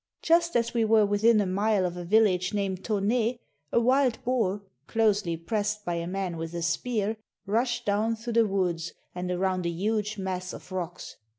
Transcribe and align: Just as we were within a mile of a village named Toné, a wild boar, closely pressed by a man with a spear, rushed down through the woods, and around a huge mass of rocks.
Just 0.23 0.55
as 0.55 0.73
we 0.73 0.83
were 0.83 1.05
within 1.05 1.39
a 1.39 1.45
mile 1.45 1.85
of 1.85 1.95
a 1.95 2.03
village 2.03 2.55
named 2.55 2.81
Toné, 2.81 3.37
a 3.71 3.79
wild 3.79 4.17
boar, 4.23 4.63
closely 4.87 5.37
pressed 5.37 5.85
by 5.85 5.93
a 5.93 6.07
man 6.07 6.37
with 6.37 6.55
a 6.55 6.63
spear, 6.63 7.17
rushed 7.45 7.85
down 7.85 8.15
through 8.15 8.33
the 8.33 8.47
woods, 8.47 8.93
and 9.13 9.29
around 9.29 9.67
a 9.67 9.69
huge 9.69 10.17
mass 10.17 10.53
of 10.53 10.71
rocks. 10.71 11.17